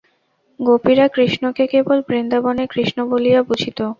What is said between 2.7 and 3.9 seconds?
কৃষ্ণ বলিয়া বুঝিত।